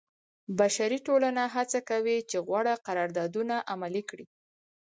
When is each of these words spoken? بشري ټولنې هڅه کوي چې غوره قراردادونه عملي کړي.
بشري 0.59 0.97
ټولنې 1.07 1.45
هڅه 1.55 1.79
کوي 1.89 2.17
چې 2.29 2.37
غوره 2.47 2.75
قراردادونه 2.87 3.55
عملي 3.73 4.03
کړي. 4.09 4.25